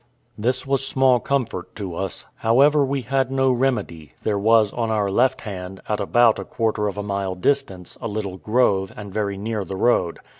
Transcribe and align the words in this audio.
This 0.35 0.65
was 0.65 0.83
small 0.83 1.19
comfort 1.19 1.75
to 1.75 1.93
us; 1.93 2.25
however, 2.37 2.83
we 2.83 3.01
had 3.03 3.29
no 3.31 3.51
remedy: 3.51 4.13
there 4.23 4.39
was 4.39 4.73
on 4.73 4.89
our 4.89 5.11
left 5.11 5.41
hand, 5.41 5.79
at 5.87 5.99
about 5.99 6.39
a 6.39 6.43
quarter 6.43 6.87
of 6.87 6.97
a 6.97 7.03
mile 7.03 7.35
distance, 7.35 7.99
a 8.01 8.07
little 8.07 8.37
grove, 8.37 8.91
and 8.97 9.13
very 9.13 9.37
near 9.37 9.63
the 9.63 9.75
road. 9.77 10.17